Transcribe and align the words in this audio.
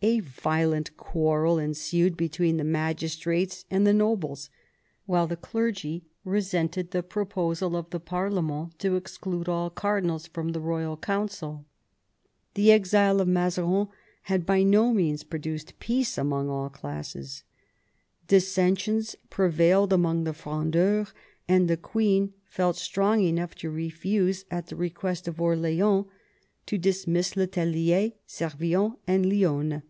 A 0.00 0.20
violent 0.20 0.96
quarrel 0.96 1.58
ensued 1.58 2.16
between 2.16 2.56
the 2.56 2.62
magistrates 2.62 3.64
and 3.68 3.84
the 3.84 3.92
nobles, 3.92 4.48
while 5.06 5.26
the 5.26 5.36
clergy 5.36 6.04
resented 6.22 6.92
the 6.92 7.02
proposal 7.02 7.74
of 7.74 7.90
the 7.90 7.98
parlement 7.98 8.78
to 8.78 8.94
exclude 8.94 9.48
all 9.48 9.70
cardinals 9.70 10.28
from 10.28 10.50
the 10.50 10.60
royal 10.60 10.96
council. 10.96 11.66
The 12.54 12.70
exile 12.70 13.20
of 13.20 13.26
Mazarin 13.26 13.88
had 14.22 14.46
by 14.46 14.62
no 14.62 14.92
means 14.92 15.24
produced 15.24 15.80
peace 15.80 16.16
among 16.16 16.48
all 16.48 16.70
classes. 16.70 17.42
Dissensions 18.28 19.16
prevailed 19.30 19.92
among 19.92 20.22
the 20.22 20.32
Frondeurs, 20.32 21.12
and 21.48 21.66
the 21.68 21.76
queen 21.76 22.34
felt 22.44 22.76
strong 22.76 23.20
enough 23.24 23.56
to 23.56 23.68
refuse, 23.68 24.44
at 24.48 24.68
the 24.68 24.76
request 24.76 25.26
of 25.26 25.40
Orleans, 25.40 26.06
to 26.66 26.76
dismiss 26.76 27.34
le 27.34 27.46
Tellier, 27.46 28.12
Servien, 28.26 28.94
and 29.06 29.24
Lionne. 29.24 29.82